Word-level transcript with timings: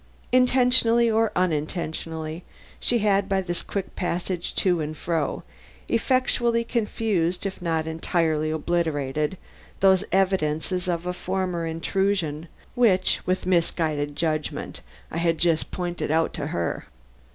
Intentionally 0.31 1.11
or 1.11 1.31
unintentionally, 1.35 2.43
she 2.79 2.97
had 3.05 3.29
by 3.29 3.39
this 3.39 3.61
quick 3.61 3.95
passage 3.95 4.55
to 4.55 4.81
and 4.81 4.97
fro 4.97 5.43
effectually 5.87 6.63
confused, 6.63 7.45
if 7.45 7.61
not 7.61 7.85
entirely 7.85 8.49
obliterated, 8.49 9.37
those 9.79 10.03
evidences 10.11 10.87
of 10.87 11.05
a 11.05 11.13
former 11.13 11.67
intrusion 11.67 12.47
which, 12.73 13.19
with 13.27 13.45
misguided 13.45 14.15
judgment, 14.15 14.81
I 15.11 15.17
had 15.17 15.37
just 15.37 15.69
pointed 15.69 16.09
out 16.09 16.33
to 16.33 16.47
her. 16.47 16.87